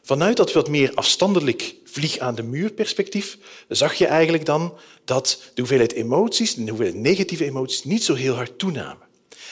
Vanuit 0.02 0.38
dat 0.38 0.54
wat 0.54 0.70
meer 0.70 0.92
afstandelijk 0.94 1.76
vlieg 1.84 2.18
aan 2.18 2.36
de 2.36 2.44
muur 2.44 2.72
perspectief 2.72 3.38
zag 3.68 3.94
je 3.94 4.06
eigenlijk 4.06 4.46
dan 4.46 4.78
dat 5.06 5.42
de 5.54 5.62
hoeveelheid 5.62 5.94
emoties, 5.94 6.56
de 6.56 6.70
hoeveelheid 6.70 7.02
negatieve 7.02 7.46
emoties, 7.46 7.84
niet 7.84 8.04
zo 8.04 8.14
heel 8.14 8.36
hard 8.36 8.60
toenamen. 8.60 9.07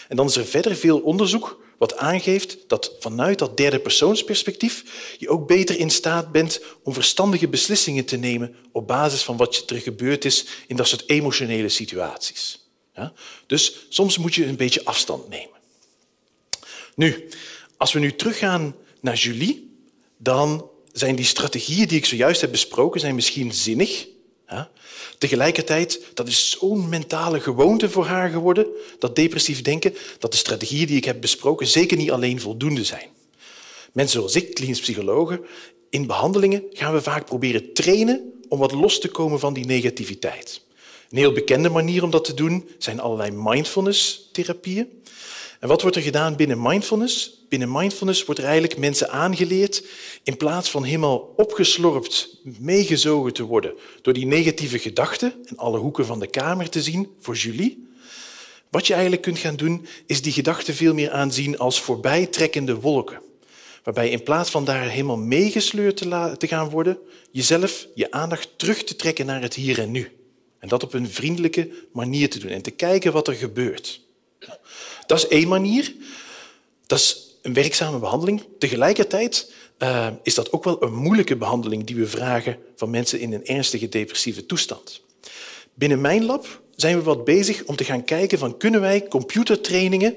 En 0.08 0.16
dan 0.16 0.26
is 0.26 0.36
er 0.36 0.46
verder 0.46 0.76
veel 0.76 1.00
onderzoek 1.00 1.64
wat 1.78 1.98
aangeeft 1.98 2.58
dat 2.68 2.96
vanuit 3.00 3.40
dat 3.40 3.58
derde 3.58 3.80
persoonsperspectief 3.80 4.84
je 5.18 5.30
ook 5.30 5.48
beter 5.48 5.80
in 5.80 5.90
staat 5.90 6.32
bent 6.32 6.62
om 6.84 6.94
verstandige 6.94 7.48
beslissingen 7.48 8.06
te 8.06 8.18
nemen 8.18 8.56
op 8.72 8.88
basis 8.88 9.22
van 9.24 9.38
wat 9.38 9.64
er 9.68 9.78
gebeurd 9.78 10.26
is 10.26 10.46
in 10.68 10.76
dat 10.76 10.88
soort 10.88 11.10
emotionele 11.10 11.70
situaties. 11.70 12.70
Ja? 12.94 13.14
Dus 13.48 13.86
soms 13.90 14.18
moet 14.18 14.36
je 14.36 14.46
een 14.46 14.56
beetje 14.56 14.86
afstand 14.86 15.30
nemen. 15.30 15.60
Nu, 16.96 17.30
als 17.78 17.94
we 17.94 18.00
nu 18.00 18.16
teruggaan 18.16 18.76
naar 19.00 19.16
Julie, 19.16 19.78
dan 20.18 20.70
zijn 20.92 21.16
die 21.16 21.26
strategieën 21.26 21.88
die 21.88 21.98
ik 21.98 22.06
zojuist 22.06 22.42
heb 22.42 22.52
besproken 22.52 23.00
zijn 23.00 23.16
misschien 23.16 23.54
zinnig. 23.54 24.08
Ja? 24.50 24.72
Tegelijkertijd, 25.18 26.02
dat 26.14 26.28
is 26.28 26.50
zo'n 26.60 26.90
mentale 26.90 27.40
gewoonte 27.40 27.90
voor 27.90 28.06
haar 28.06 28.30
geworden, 28.30 28.68
dat 29.00 29.16
depressief 29.16 29.62
denken, 29.62 29.96
dat 30.20 30.32
de 30.32 30.38
strategieën 30.38 30.88
die 30.88 30.98
ik 30.98 31.06
heb 31.06 31.22
besproken 31.22 31.68
zeker 31.68 31.98
niet 31.98 32.12
alleen 32.12 32.42
voldoende 32.42 32.84
zijn. 32.84 33.10
Mensen 33.92 34.18
zoals 34.20 34.36
ik, 34.36 34.54
klinisch 34.54 34.80
psychologen, 34.80 35.46
in 35.90 36.08
behandelingen 36.08 36.64
gaan 36.70 36.94
we 36.94 37.02
vaak 37.02 37.25
proberen 37.25 37.74
trainen 37.74 38.34
om 38.48 38.60
wat 38.60 38.72
los 38.72 39.00
te 39.00 39.08
komen 39.08 39.40
van 39.40 39.54
die 39.54 39.66
negativiteit. 39.66 40.62
Een 41.10 41.18
heel 41.18 41.32
bekende 41.32 41.70
manier 41.70 42.04
om 42.04 42.10
dat 42.10 42.24
te 42.24 42.34
doen 42.34 42.70
zijn 42.78 43.00
allerlei 43.00 43.32
mindfulness-therapieën. 43.32 45.02
En 45.65 45.72
wat 45.72 45.81
wordt 45.81 45.95
er 45.95 46.03
gedaan 46.03 46.36
binnen 46.36 46.62
mindfulness? 46.62 47.45
Binnen 47.50 47.72
mindfulness 47.72 48.25
wordt 48.25 48.39
er 48.39 48.48
eigenlijk 48.48 48.77
mensen 48.77 49.10
aangeleerd, 49.10 49.84
in 50.24 50.38
plaats 50.38 50.69
van 50.69 50.84
helemaal 50.84 51.34
opgeslorpt, 51.36 52.38
meegezogen 52.60 53.34
te 53.34 53.43
worden 53.43 53.74
door 54.01 54.13
die 54.13 54.25
negatieve 54.25 54.79
gedachten 54.79 55.34
en 55.45 55.57
alle 55.57 55.77
hoeken 55.77 56.05
van 56.05 56.19
de 56.19 56.27
kamer 56.27 56.69
te 56.69 56.81
zien 56.81 57.10
voor 57.19 57.36
Julie. 57.36 57.88
Wat 58.69 58.88
je 58.88 58.93
eigenlijk 58.93 59.22
kunt 59.22 59.38
gaan 59.38 59.55
doen, 59.55 59.86
is 60.05 60.22
die 60.22 60.31
gedachten 60.34 60.74
veel 60.74 60.93
meer 60.93 61.12
aanzien 61.12 61.57
als 61.57 61.81
voorbijtrekkende 61.81 62.79
wolken. 62.79 63.22
waarbij 63.84 64.10
in 64.10 64.24
plaats 64.24 64.50
van 64.50 64.65
daar 64.65 64.89
helemaal 64.89 65.17
meegesleurd 65.17 65.98
te 66.39 66.48
gaan 66.48 66.69
worden, 66.69 66.98
jezelf 67.31 67.88
je 67.95 68.12
aandacht 68.12 68.50
terug 68.55 68.84
te 68.84 68.95
trekken 68.95 69.25
naar 69.25 69.41
het 69.41 69.53
hier 69.53 69.79
en 69.79 69.91
nu. 69.91 70.12
En 70.60 70.67
dat 70.67 70.84
op 70.84 70.93
een 70.93 71.10
vriendelijke 71.10 71.69
manier 71.91 72.29
te 72.29 72.39
doen 72.39 72.51
en 72.51 72.62
te 72.62 72.72
kijken 72.72 73.12
wat 73.12 73.27
er 73.27 73.36
gebeurt. 73.36 74.03
Dat 75.08 75.18
is 75.18 75.28
één 75.28 75.48
manier. 75.48 75.96
Dat 76.86 77.00
is 77.00 77.38
een 77.42 77.54
werkzame 77.54 78.00
behandeling. 78.00 78.44
Tegelijkertijd 78.60 79.52
uh, 79.80 80.08
is 80.24 80.34
dat 80.34 80.52
ook 80.52 80.64
wel 80.64 80.84
een 80.84 80.94
moeilijke 80.94 81.36
behandeling 81.36 81.84
die 81.84 81.96
we 81.96 82.08
vragen 82.08 82.58
van 82.76 82.90
mensen 82.90 83.20
in 83.20 83.34
een 83.34 83.46
ernstige 83.46 83.90
depressieve 83.90 84.46
toestand. 84.46 85.02
Binnen 85.74 86.02
mijn 86.02 86.26
lab 86.26 86.62
zijn 86.76 86.98
we 86.98 87.04
wat 87.04 87.24
bezig 87.24 87.64
om 87.64 87.76
te 87.76 87.84
gaan 87.84 88.04
kijken 88.04 88.38
van 88.38 88.58
kunnen 88.58 88.82
wij 88.82 89.08
computertrainingen 89.08 90.16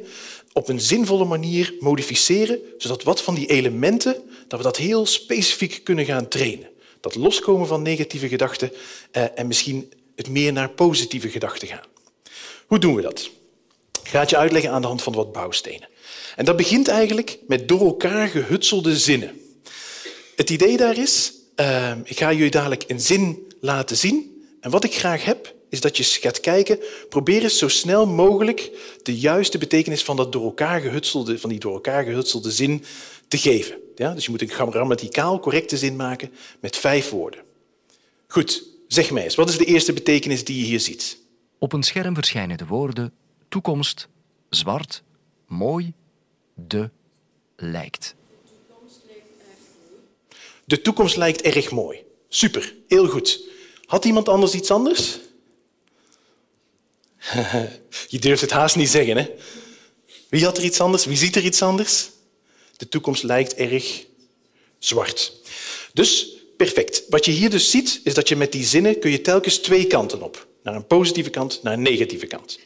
op 0.52 0.68
een 0.68 0.80
zinvolle 0.80 1.25
manier 1.25 1.75
modificeren, 1.80 2.59
zodat 2.78 3.02
wat 3.02 3.23
van 3.23 3.35
die 3.35 3.47
elementen, 3.47 4.16
dat 4.49 4.59
we 4.59 4.64
dat 4.64 4.76
heel 4.76 5.07
specifiek 5.07 5.80
kunnen 5.85 6.04
gaan 6.04 6.28
trainen. 6.28 6.68
Dat 7.00 7.14
loskomen 7.14 7.66
van 7.66 7.83
negatieve 7.83 8.28
gedachten 8.28 8.73
uh, 9.12 9.25
en 9.35 9.47
misschien 9.47 9.92
het 10.16 10.28
meer 10.28 10.52
naar 10.52 10.71
positieve 10.71 11.28
gedachten 11.28 11.68
gaan. 11.68 11.85
Hoe 12.66 12.78
doen 12.78 12.95
we 12.95 13.02
dat? 13.02 13.30
Ik 14.08 14.14
ga 14.14 14.24
je 14.26 14.36
uitleggen 14.36 14.70
aan 14.70 14.80
de 14.80 14.86
hand 14.86 15.02
van 15.02 15.12
wat 15.12 15.32
bouwstenen. 15.32 15.88
En 16.36 16.44
dat 16.44 16.56
begint 16.56 16.88
eigenlijk 16.88 17.38
met 17.46 17.68
door 17.68 17.80
elkaar 17.80 18.28
gehutselde 18.28 18.96
zinnen. 18.96 19.40
Het 20.36 20.50
idee 20.50 20.76
daar 20.76 20.98
is, 20.98 21.32
uh, 21.56 21.92
ik 22.04 22.18
ga 22.18 22.32
jullie 22.32 22.50
dadelijk 22.50 22.84
een 22.86 23.00
zin 23.00 23.46
laten 23.60 23.96
zien. 23.96 24.44
En 24.60 24.70
wat 24.70 24.84
ik 24.84 24.94
graag 24.94 25.24
heb, 25.24 25.54
is 25.68 25.80
dat 25.80 25.96
je 25.96 26.04
gaat 26.04 26.40
kijken, 26.40 26.78
probeer 27.08 27.42
eens 27.42 27.58
zo 27.58 27.68
snel 27.68 28.06
mogelijk 28.06 28.70
de 29.02 29.18
juiste 29.18 29.58
betekenis 29.58 30.02
van, 30.04 30.16
dat 30.16 30.32
door 30.32 30.44
elkaar 30.44 30.80
gehutselde, 30.80 31.38
van 31.38 31.50
die 31.50 31.58
door 31.58 31.74
elkaar 31.74 32.04
gehutselde 32.04 32.50
zin 32.50 32.84
te 33.28 33.38
geven. 33.38 33.76
Ja? 33.94 34.14
Dus 34.14 34.24
je 34.24 34.30
moet 34.30 34.42
een 34.42 34.70
grammaticaal 34.70 35.40
correcte 35.40 35.76
zin 35.76 35.96
maken 35.96 36.30
met 36.60 36.76
vijf 36.76 37.10
woorden. 37.10 37.40
Goed, 38.26 38.64
zeg 38.86 39.10
mij 39.10 39.24
eens, 39.24 39.34
wat 39.34 39.48
is 39.48 39.58
de 39.58 39.64
eerste 39.64 39.92
betekenis 39.92 40.44
die 40.44 40.58
je 40.58 40.64
hier 40.64 40.80
ziet? 40.80 41.18
Op 41.58 41.72
een 41.72 41.82
scherm 41.82 42.14
verschijnen 42.14 42.58
de 42.58 42.66
woorden 42.66 43.12
toekomst, 43.48 44.08
zwart, 44.48 45.02
mooi, 45.46 45.92
de, 46.54 46.90
lijkt. 47.56 48.14
De 50.64 50.82
toekomst 50.82 51.16
lijkt 51.16 51.40
erg 51.40 51.70
mooi. 51.70 52.04
Super, 52.28 52.74
heel 52.88 53.08
goed. 53.08 53.40
Had 53.84 54.04
iemand 54.04 54.28
anders 54.28 54.54
iets 54.54 54.70
anders? 54.70 55.18
Je 58.08 58.18
durft 58.18 58.40
het 58.40 58.50
haast 58.50 58.76
niet 58.76 58.88
zeggen, 58.88 59.16
hè? 59.16 59.30
Wie 60.28 60.44
had 60.44 60.56
er 60.56 60.64
iets 60.64 60.80
anders? 60.80 61.04
Wie 61.04 61.16
ziet 61.16 61.36
er 61.36 61.44
iets 61.44 61.62
anders? 61.62 62.10
De 62.76 62.88
toekomst 62.88 63.22
lijkt 63.22 63.54
erg 63.54 64.04
zwart. 64.78 65.32
Dus 65.92 66.36
perfect. 66.56 67.02
Wat 67.08 67.24
je 67.24 67.30
hier 67.30 67.50
dus 67.50 67.70
ziet, 67.70 68.00
is 68.04 68.14
dat 68.14 68.28
je 68.28 68.36
met 68.36 68.52
die 68.52 68.64
zinnen 68.64 68.98
kun 68.98 69.10
je 69.10 69.20
telkens 69.20 69.58
twee 69.58 69.86
kanten 69.86 70.22
op. 70.22 70.46
Naar 70.62 70.74
een 70.74 70.86
positieve 70.86 71.30
kant, 71.30 71.62
naar 71.62 71.72
een 71.72 71.82
negatieve 71.82 72.26
kant. 72.26 72.58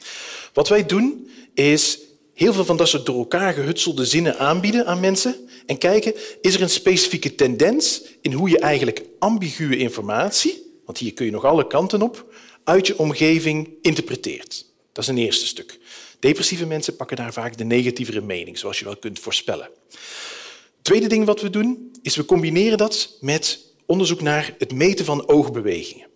Wat 0.53 0.69
wij 0.69 0.87
doen, 0.87 1.29
is 1.55 1.99
heel 2.35 2.53
veel 2.53 2.65
van 2.65 2.77
dat 2.77 2.89
soort 2.89 3.07
door 3.07 3.19
elkaar 3.19 3.53
gehutselde 3.53 4.05
zinnen 4.05 4.39
aanbieden 4.39 4.87
aan 4.87 5.01
mensen 5.01 5.49
en 5.67 5.79
kijken, 5.79 6.15
is 6.41 6.55
er 6.55 6.63
een 6.63 6.71
specifieke 6.71 7.35
tendens 7.35 8.03
in 8.21 8.33
hoe 8.33 8.49
je 8.49 8.59
eigenlijk 8.59 9.03
ambiguë 9.19 9.77
informatie, 9.77 10.63
want 10.85 10.99
hier 10.99 11.13
kun 11.13 11.25
je 11.25 11.33
nog 11.33 11.45
alle 11.45 11.67
kanten 11.67 12.03
op, 12.03 12.35
uit 12.65 12.87
je 12.87 12.99
omgeving 12.99 13.69
interpreteert. 13.83 14.67
Dat 14.93 15.05
is 15.05 15.11
een 15.11 15.19
eerste 15.19 15.47
stuk. 15.47 15.79
Depressieve 16.19 16.67
mensen 16.67 16.97
pakken 16.97 17.17
daar 17.17 17.33
vaak 17.33 17.57
de 17.57 17.65
negatievere 17.65 18.21
mening, 18.21 18.59
zoals 18.59 18.79
je 18.79 18.85
wel 18.85 18.97
kunt 18.97 19.19
voorspellen. 19.19 19.69
Het 19.91 20.91
tweede 20.91 21.07
ding 21.07 21.27
wat 21.27 21.41
we 21.41 21.51
doen, 21.51 21.91
is 22.03 22.17
we 22.17 22.25
combineren 22.25 22.79
dat 22.79 23.17
met 23.21 23.61
onderzoek 23.87 24.21
naar 24.21 24.55
het 24.59 24.73
meten 24.73 25.05
van 25.05 25.29
oogbewegingen. 25.29 26.07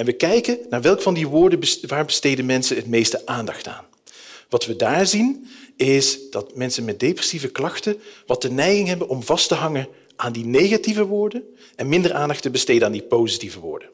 En 0.00 0.06
we 0.06 0.12
kijken 0.12 0.58
naar 0.70 0.82
welk 0.82 1.02
van 1.02 1.14
die 1.14 1.28
woorden 1.28 1.60
waar 1.86 2.04
besteden 2.04 2.46
mensen 2.46 2.76
het 2.76 2.86
meeste 2.86 3.26
aandacht 3.26 3.66
aan. 3.66 3.84
Wat 4.48 4.66
we 4.66 4.76
daar 4.76 5.06
zien, 5.06 5.48
is 5.76 6.30
dat 6.30 6.56
mensen 6.56 6.84
met 6.84 7.00
depressieve 7.00 7.48
klachten 7.48 8.00
wat 8.26 8.42
de 8.42 8.50
neiging 8.50 8.88
hebben 8.88 9.08
om 9.08 9.22
vast 9.22 9.48
te 9.48 9.54
hangen 9.54 9.88
aan 10.16 10.32
die 10.32 10.44
negatieve 10.44 11.04
woorden 11.04 11.42
en 11.76 11.88
minder 11.88 12.12
aandacht 12.12 12.42
te 12.42 12.50
besteden 12.50 12.86
aan 12.86 12.92
die 12.92 13.02
positieve 13.02 13.58
woorden. 13.58 13.88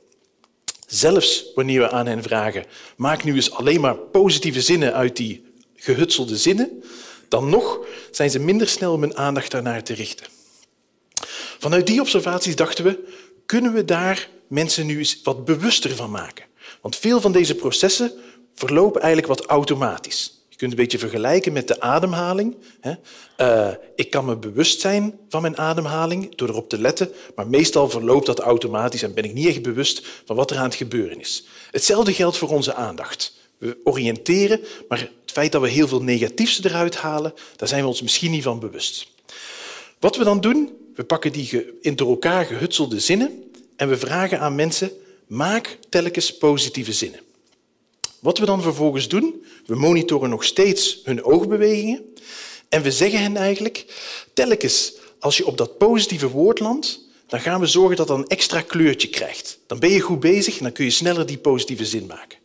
Zelfs 0.86 1.44
wanneer 1.54 1.80
we 1.80 1.90
aan 1.90 2.06
hen 2.06 2.22
vragen, 2.22 2.64
maak 2.96 3.24
nu 3.24 3.34
eens 3.34 3.50
alleen 3.50 3.80
maar 3.80 3.96
positieve 3.96 4.60
zinnen 4.60 4.94
uit 4.94 5.16
die 5.16 5.44
gehutselde 5.76 6.36
zinnen, 6.36 6.82
dan 7.28 7.48
nog 7.48 7.86
zijn 8.10 8.30
ze 8.30 8.38
minder 8.38 8.68
snel 8.68 8.92
om 8.92 9.00
hun 9.00 9.16
aandacht 9.16 9.50
daarnaar 9.50 9.82
te 9.82 9.94
richten. 9.94 10.26
Vanuit 11.58 11.86
die 11.86 12.00
observaties 12.00 12.56
dachten 12.56 12.84
we, 12.84 12.98
kunnen 13.46 13.72
we 13.72 13.84
daar 13.84 14.28
mensen 14.48 14.86
nu 14.86 14.98
eens 14.98 15.20
wat 15.22 15.44
bewuster 15.44 15.96
van 15.96 16.10
maken? 16.10 16.44
Want 16.80 16.96
veel 16.96 17.20
van 17.20 17.32
deze 17.32 17.54
processen 17.54 18.12
verlopen 18.54 19.00
eigenlijk 19.00 19.32
wat 19.40 19.46
automatisch. 19.46 20.36
Je 20.48 20.56
kunt 20.56 20.70
het 20.70 20.80
een 20.80 20.86
beetje 20.86 21.08
vergelijken 21.08 21.52
met 21.52 21.68
de 21.68 21.80
ademhaling. 21.80 22.56
Uh, 23.36 23.68
ik 23.94 24.10
kan 24.10 24.24
me 24.24 24.36
bewust 24.36 24.80
zijn 24.80 25.18
van 25.28 25.42
mijn 25.42 25.58
ademhaling 25.58 26.34
door 26.34 26.48
erop 26.48 26.68
te 26.68 26.78
letten, 26.78 27.10
maar 27.34 27.46
meestal 27.48 27.90
verloopt 27.90 28.26
dat 28.26 28.38
automatisch 28.38 29.02
en 29.02 29.14
ben 29.14 29.24
ik 29.24 29.32
niet 29.32 29.46
echt 29.46 29.62
bewust 29.62 30.06
van 30.24 30.36
wat 30.36 30.50
er 30.50 30.56
aan 30.56 30.64
het 30.64 30.74
gebeuren 30.74 31.20
is. 31.20 31.46
Hetzelfde 31.70 32.12
geldt 32.12 32.36
voor 32.36 32.48
onze 32.48 32.74
aandacht. 32.74 33.34
We 33.58 33.78
oriënteren, 33.84 34.60
maar 34.88 34.98
het 34.98 35.32
feit 35.32 35.52
dat 35.52 35.62
we 35.62 35.68
heel 35.68 35.88
veel 35.88 36.02
negatiefs 36.02 36.64
eruit 36.64 36.96
halen, 36.96 37.34
daar 37.56 37.68
zijn 37.68 37.82
we 37.82 37.88
ons 37.88 38.02
misschien 38.02 38.30
niet 38.30 38.42
van 38.42 38.60
bewust. 38.60 39.08
Wat 40.00 40.16
we 40.16 40.24
dan 40.24 40.40
doen, 40.40 40.72
we 40.96 41.04
pakken 41.04 41.32
die 41.32 41.64
in 41.80 41.96
door 41.96 42.08
elkaar 42.08 42.44
gehutselde 42.44 43.00
zinnen 43.00 43.52
en 43.76 43.88
we 43.88 43.96
vragen 43.96 44.40
aan 44.40 44.54
mensen, 44.54 44.90
maak 45.26 45.78
telkens 45.88 46.36
positieve 46.36 46.92
zinnen. 46.92 47.20
Wat 48.20 48.38
we 48.38 48.46
dan 48.46 48.62
vervolgens 48.62 49.08
doen, 49.08 49.44
we 49.66 49.74
monitoren 49.74 50.30
nog 50.30 50.44
steeds 50.44 51.00
hun 51.04 51.24
oogbewegingen 51.24 52.14
en 52.68 52.82
we 52.82 52.90
zeggen 52.90 53.22
hen 53.22 53.36
eigenlijk, 53.36 53.84
telkens 54.34 54.92
als 55.18 55.36
je 55.36 55.46
op 55.46 55.56
dat 55.56 55.78
positieve 55.78 56.28
woord 56.28 56.60
landt, 56.60 57.00
dan 57.26 57.40
gaan 57.40 57.60
we 57.60 57.66
zorgen 57.66 57.96
dat 57.96 58.06
dat 58.06 58.18
een 58.18 58.26
extra 58.26 58.60
kleurtje 58.60 59.08
krijgt. 59.08 59.58
Dan 59.66 59.78
ben 59.78 59.90
je 59.90 60.00
goed 60.00 60.20
bezig 60.20 60.56
en 60.56 60.62
dan 60.62 60.72
kun 60.72 60.84
je 60.84 60.90
sneller 60.90 61.26
die 61.26 61.38
positieve 61.38 61.84
zin 61.84 62.06
maken. 62.06 62.38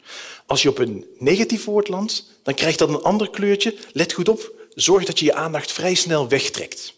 Als 0.46 0.62
je 0.62 0.70
op 0.70 0.78
een 0.78 1.06
negatief 1.18 1.66
woord 1.66 1.88
landt, 1.88 2.26
dan 2.44 2.54
krijgt 2.54 2.80
dat 2.80 2.90
een 2.90 3.02
ander 3.02 3.30
kleurtje. 3.30 3.76
Let 3.94 4.14
goed 4.14 4.30
op, 4.30 4.52
zorg 4.74 5.06
dat 5.06 5.20
je 5.20 5.26
je 5.26 5.34
aandacht 5.34 5.72
vrij 5.72 5.94
snel 5.94 6.28
wegtrekt. 6.28 6.94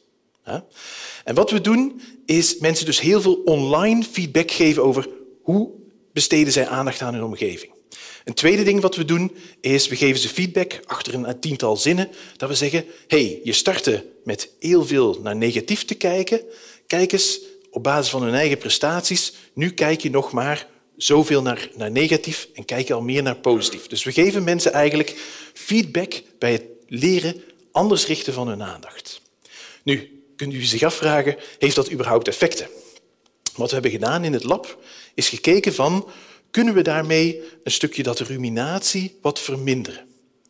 En 1.23 1.35
wat 1.35 1.51
we 1.51 1.61
doen, 1.61 2.01
is 2.25 2.57
mensen 2.57 2.85
dus 2.85 2.99
heel 2.99 3.21
veel 3.21 3.41
online 3.45 4.03
feedback 4.03 4.51
geven 4.51 4.83
over 4.83 5.07
hoe 5.41 5.71
besteden 6.13 6.53
zij 6.53 6.67
aandacht 6.67 7.01
aan 7.01 7.13
hun 7.13 7.23
omgeving. 7.23 7.71
Een 8.23 8.33
tweede 8.33 8.63
ding 8.63 8.81
wat 8.81 8.95
we 8.95 9.05
doen, 9.05 9.35
is 9.61 9.87
we 9.87 9.95
geven 9.95 10.19
ze 10.19 10.29
feedback 10.29 10.79
achter 10.85 11.13
een 11.13 11.39
tiental 11.39 11.77
zinnen, 11.77 12.09
dat 12.37 12.49
we 12.49 12.55
zeggen, 12.55 12.85
hey, 13.07 13.39
je 13.43 13.53
startte 13.53 14.05
met 14.23 14.49
heel 14.59 14.85
veel 14.85 15.19
naar 15.21 15.35
negatief 15.35 15.85
te 15.85 15.95
kijken, 15.95 16.41
kijk 16.87 17.11
eens 17.11 17.39
op 17.71 17.83
basis 17.83 18.11
van 18.11 18.23
hun 18.23 18.33
eigen 18.33 18.57
prestaties, 18.57 19.33
nu 19.53 19.69
kijk 19.69 20.01
je 20.01 20.09
nog 20.09 20.31
maar 20.31 20.67
zoveel 20.97 21.41
naar, 21.41 21.69
naar 21.75 21.91
negatief 21.91 22.47
en 22.53 22.65
kijk 22.65 22.87
je 22.87 22.93
al 22.93 23.01
meer 23.01 23.23
naar 23.23 23.35
positief. 23.35 23.87
Dus 23.87 24.03
we 24.03 24.11
geven 24.11 24.43
mensen 24.43 24.73
eigenlijk 24.73 25.15
feedback 25.53 26.21
bij 26.39 26.51
het 26.51 26.63
leren 26.87 27.43
anders 27.71 28.07
richten 28.07 28.33
van 28.33 28.47
hun 28.47 28.63
aandacht. 28.63 29.21
Nu, 29.83 30.22
kunt 30.43 30.55
u 30.55 30.65
zich 30.65 30.83
afvragen, 30.83 31.35
heeft 31.59 31.75
dat 31.75 31.91
überhaupt 31.91 32.27
effecten? 32.27 32.67
Wat 33.55 33.67
we 33.67 33.73
hebben 33.73 33.91
gedaan 33.91 34.23
in 34.23 34.33
het 34.33 34.43
lab, 34.43 34.83
is 35.13 35.29
gekeken 35.29 35.73
van 35.73 36.09
kunnen 36.51 36.73
we 36.73 36.81
daarmee 36.81 37.41
een 37.63 37.71
stukje 37.71 38.03
dat 38.03 38.19
ruminatie 38.19 39.17
wat 39.21 39.39
verminderen. 39.39 40.07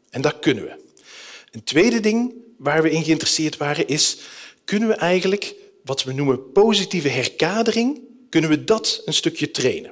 En 0.10 0.22
dat 0.22 0.40
kunnen 0.40 0.64
we. 0.64 0.76
Een 1.52 1.64
tweede 1.64 2.00
ding 2.00 2.34
waar 2.58 2.82
we 2.82 2.92
in 2.92 3.04
geïnteresseerd 3.04 3.58
waren 3.58 3.88
is, 3.88 4.18
kunnen 4.64 4.90
we 4.90 4.96
eigenlijk 4.96 5.56
wat 5.84 6.04
we 6.04 6.14
noemen 6.14 6.52
positieve 6.52 7.10
herkadering, 7.10 8.02
kunnen 8.30 8.50
we 8.50 8.64
dat 8.64 9.02
een 9.06 9.14
stukje 9.14 9.52
trainen. 9.52 9.92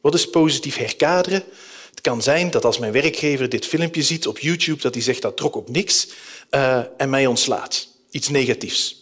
Wat 0.00 0.14
is 0.14 0.30
positief 0.30 0.76
herkaderen? 0.76 1.44
Het 1.90 2.00
kan 2.00 2.22
zijn 2.22 2.50
dat 2.50 2.64
als 2.64 2.78
mijn 2.78 2.92
werkgever 2.92 3.48
dit 3.48 3.66
filmpje 3.66 4.02
ziet 4.02 4.26
op 4.26 4.38
YouTube, 4.38 4.80
dat 4.80 4.94
hij 4.94 5.02
zegt 5.02 5.22
dat 5.22 5.36
trok 5.36 5.56
op 5.56 5.68
niks 5.68 6.08
uh, 6.50 6.82
en 6.96 7.10
mij 7.10 7.26
ontslaat. 7.26 7.88
Iets 8.10 8.28
negatiefs. 8.28 9.01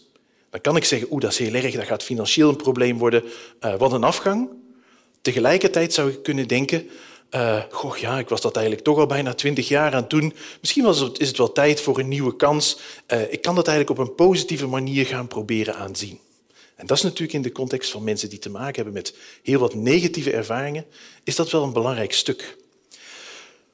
Dan 0.51 0.61
kan 0.61 0.77
ik 0.77 0.85
zeggen, 0.85 1.09
oeh, 1.13 1.21
dat 1.21 1.33
is 1.33 1.39
heel 1.39 1.55
erg, 1.55 1.75
dat 1.75 1.85
gaat 1.85 2.03
financieel 2.03 2.49
een 2.49 2.57
probleem 2.57 2.99
worden. 2.99 3.25
Uh, 3.61 3.77
wat 3.77 3.93
een 3.93 4.05
afgang. 4.05 4.49
Tegelijkertijd 5.21 5.93
zou 5.93 6.11
ik 6.11 6.23
kunnen 6.23 6.49
denken, 6.49 6.89
uh, 7.31 7.63
ja, 8.01 8.19
ik 8.19 8.29
was 8.29 8.41
dat 8.41 8.57
eigenlijk 8.57 8.85
toch 8.85 8.99
al 8.99 9.07
bijna 9.07 9.35
twintig 9.35 9.69
jaar 9.69 9.93
aan 9.93 10.01
het 10.01 10.11
doen. 10.11 10.35
Misschien 10.61 10.85
was 10.85 10.99
het, 10.99 11.21
is 11.21 11.29
het 11.29 11.37
wel 11.37 11.53
tijd 11.53 11.81
voor 11.81 11.99
een 11.99 12.09
nieuwe 12.09 12.37
kans. 12.37 12.79
Uh, 13.09 13.33
ik 13.33 13.43
kan 13.43 13.55
dat 13.55 13.69
eigenlijk 13.69 14.01
op 14.01 14.07
een 14.07 14.15
positieve 14.15 14.67
manier 14.67 15.07
gaan 15.07 15.29
proberen 15.29 15.75
aanzien. 15.75 16.19
En 16.75 16.87
dat 16.87 16.97
is 16.97 17.03
natuurlijk 17.03 17.33
in 17.33 17.43
de 17.43 17.53
context 17.53 17.91
van 17.91 18.05
mensen 18.05 18.29
die 18.29 18.39
te 18.39 18.51
maken 18.51 18.75
hebben 18.75 18.93
met 18.93 19.15
heel 19.43 19.59
wat 19.59 19.75
negatieve 19.75 20.33
ervaringen, 20.33 20.87
is 21.25 21.37
dat 21.37 21.51
wel 21.51 21.63
een 21.63 21.73
belangrijk 21.73 22.13
stuk. 22.13 22.57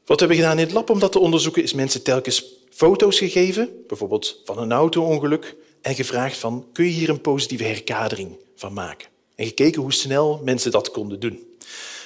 Wat 0.04 0.20
we 0.20 0.26
hebben 0.26 0.36
gedaan 0.36 0.58
in 0.58 0.64
het 0.64 0.72
lab 0.72 0.90
om 0.90 0.98
dat 0.98 1.12
te 1.12 1.18
onderzoeken, 1.18 1.62
is 1.62 1.72
mensen 1.72 2.02
telkens 2.02 2.44
foto's 2.70 3.18
gegeven, 3.18 3.70
bijvoorbeeld 3.86 4.40
van 4.44 4.58
een 4.58 4.72
auto-ongeluk, 4.72 5.56
en 5.86 5.94
gevraagd 5.94 6.36
van, 6.36 6.66
kun 6.72 6.84
je 6.84 6.90
hier 6.90 7.08
een 7.08 7.20
positieve 7.20 7.64
herkadering 7.64 8.36
van 8.56 8.72
maken? 8.72 9.08
En 9.34 9.46
gekeken 9.46 9.82
hoe 9.82 9.92
snel 9.92 10.40
mensen 10.44 10.70
dat 10.70 10.90
konden 10.90 11.20
doen. 11.20 11.56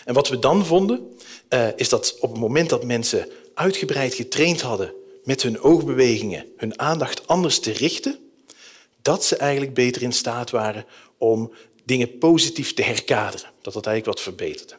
En 0.05 0.15
wat 0.15 0.29
we 0.29 0.39
dan 0.39 0.67
vonden, 0.67 1.17
uh, 1.49 1.69
is 1.77 1.89
dat 1.89 2.17
op 2.21 2.31
het 2.31 2.41
moment 2.41 2.69
dat 2.69 2.85
mensen 2.85 3.29
uitgebreid 3.55 4.15
getraind 4.15 4.61
hadden 4.61 4.93
met 5.25 5.43
hun 5.43 5.61
oogbewegingen, 5.61 6.47
hun 6.57 6.79
aandacht 6.79 7.27
anders 7.27 7.59
te 7.61 7.73
richten, 7.73 8.19
dat 9.03 9.25
ze 9.25 9.37
eigenlijk 9.37 9.75
beter 9.75 10.03
in 10.03 10.13
staat 10.13 10.51
waren 10.51 10.85
om 11.19 11.53
dingen 11.85 12.19
positief 12.19 12.75
te 12.75 12.83
herkaderen. 12.83 13.51
Dat 13.63 13.73
dat 13.73 13.87
eigenlijk 13.87 14.17
wat 14.17 14.27
verbeterde. 14.35 14.75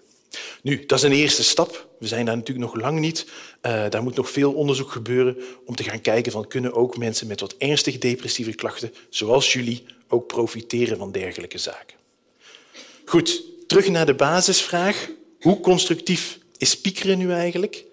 Nu, 0.61 0.85
dat 0.85 0.97
is 0.97 1.03
een 1.03 1.11
eerste 1.11 1.43
stap. 1.43 1.89
We 1.99 2.07
zijn 2.07 2.25
daar 2.25 2.37
natuurlijk 2.37 2.73
nog 2.73 2.81
lang 2.81 2.99
niet. 2.99 3.25
Uh, 3.25 3.89
daar 3.89 4.03
moet 4.03 4.15
nog 4.15 4.29
veel 4.29 4.53
onderzoek 4.53 4.91
gebeuren 4.91 5.37
om 5.65 5.75
te 5.75 5.83
gaan 5.83 6.01
kijken 6.01 6.31
van 6.31 6.47
kunnen 6.47 6.73
ook 6.73 6.97
mensen 6.97 7.27
met 7.27 7.39
wat 7.39 7.55
ernstige 7.57 7.97
depressieve 7.97 8.53
klachten, 8.53 8.93
zoals 9.09 9.53
jullie, 9.53 9.83
ook 10.07 10.27
profiteren 10.27 10.97
van 10.97 11.11
dergelijke 11.11 11.57
zaken. 11.57 11.97
Goed, 13.05 13.43
terug 13.67 13.89
naar 13.89 14.05
de 14.05 14.13
basisvraag. 14.13 15.09
Hoe 15.39 15.59
constructief 15.59 16.39
is 16.57 16.81
piekeren 16.81 17.17
nu 17.17 17.31
eigenlijk? 17.31 17.85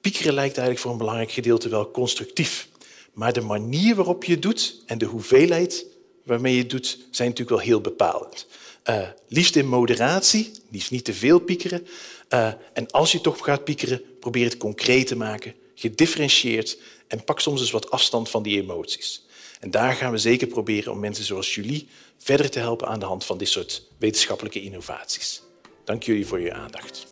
Piekeren 0.00 0.34
lijkt 0.34 0.56
eigenlijk 0.56 0.80
voor 0.80 0.90
een 0.92 0.98
belangrijk 0.98 1.30
gedeelte 1.30 1.68
wel 1.68 1.90
constructief. 1.90 2.68
Maar 3.12 3.32
de 3.32 3.40
manier 3.40 3.94
waarop 3.94 4.24
je 4.24 4.32
het 4.32 4.42
doet 4.42 4.82
en 4.86 4.98
de 4.98 5.04
hoeveelheid 5.04 5.86
waarmee 6.24 6.54
je 6.54 6.60
het 6.60 6.70
doet, 6.70 6.98
zijn 7.10 7.28
natuurlijk 7.28 7.56
wel 7.56 7.66
heel 7.66 7.80
bepalend. 7.80 8.46
Uh, 8.84 9.08
liefst 9.28 9.56
in 9.56 9.66
moderatie, 9.66 10.50
liefst 10.70 10.90
niet 10.90 11.04
te 11.04 11.14
veel 11.14 11.38
piekeren. 11.38 11.86
Uh, 12.30 12.52
en 12.72 12.90
als 12.90 13.12
je 13.12 13.20
toch 13.20 13.44
gaat 13.44 13.64
piekeren, 13.64 14.02
probeer 14.20 14.44
het 14.44 14.56
concreet 14.56 15.06
te 15.06 15.16
maken, 15.16 15.54
gedifferentieerd 15.74 16.78
en 17.08 17.24
pak 17.24 17.40
soms 17.40 17.60
eens 17.60 17.70
wat 17.70 17.90
afstand 17.90 18.28
van 18.28 18.42
die 18.42 18.62
emoties. 18.62 19.26
En 19.60 19.70
daar 19.70 19.92
gaan 19.92 20.10
we 20.10 20.18
zeker 20.18 20.46
proberen 20.46 20.92
om 20.92 20.98
mensen 20.98 21.24
zoals 21.24 21.54
jullie 21.54 21.88
verder 22.18 22.50
te 22.50 22.58
helpen 22.58 22.88
aan 22.88 23.00
de 23.00 23.06
hand 23.06 23.24
van 23.24 23.38
dit 23.38 23.48
soort 23.48 23.82
wetenschappelijke 23.98 24.62
innovaties. 24.62 25.42
Dank 25.84 26.02
jullie 26.02 26.26
voor 26.26 26.40
je 26.40 26.52
aandacht. 26.52 27.06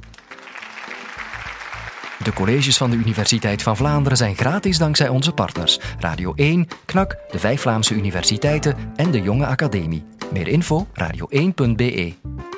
De 2.22 2.32
colleges 2.32 2.76
van 2.76 2.90
de 2.90 2.96
Universiteit 2.96 3.62
van 3.62 3.76
Vlaanderen 3.76 4.18
zijn 4.18 4.36
gratis 4.36 4.78
dankzij 4.78 5.08
onze 5.08 5.32
partners 5.32 5.78
Radio 5.98 6.32
1, 6.34 6.68
KNAK, 6.84 7.16
de 7.30 7.38
vijf 7.38 7.60
Vlaamse 7.60 7.94
universiteiten 7.94 8.92
en 8.96 9.10
de 9.10 9.20
Jonge 9.20 9.46
Academie. 9.46 10.04
Meer 10.36 10.48
info 10.48 10.86
radio1.be. 10.92 12.55